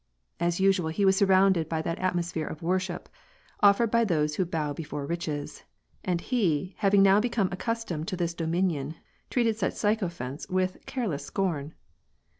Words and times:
^ 0.39 0.47
asnal, 0.47 0.91
he 0.91 1.05
was 1.05 1.15
surrounded 1.15 1.69
by 1.69 1.79
that 1.79 1.99
atmosphere 1.99 2.47
of 2.47 2.63
worship 2.63 3.07
*eied 3.61 3.91
by 3.91 4.03
those 4.03 4.35
who 4.37 4.45
bow 4.45 4.73
before 4.73 5.05
riches, 5.05 5.63
and 6.03 6.21
he, 6.21 6.73
having 6.79 7.03
now 7.03 7.19
be 7.19 7.29
^me 7.29 7.53
accustomed 7.53 8.07
to 8.07 8.17
this 8.17 8.33
dominion, 8.33 8.95
treated 9.29 9.55
such 9.57 9.73
sycophants 9.73 10.47
h 10.51 10.75
careless 10.87 11.23
scorn. 11.23 11.75